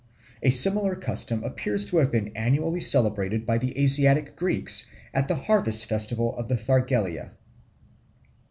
A 0.41 0.49
similar 0.49 0.95
custom 0.95 1.43
appears 1.43 1.85
to 1.91 1.97
have 1.97 2.11
been 2.11 2.31
annually 2.35 2.79
celebrated 2.79 3.45
by 3.45 3.59
the 3.59 3.77
Asiatic 3.79 4.35
Greeks 4.35 4.89
at 5.13 5.27
the 5.27 5.35
harvest 5.35 5.85
festival 5.85 6.35
of 6.37 6.47
the 6.47 6.55
Thargelia. 6.57 7.29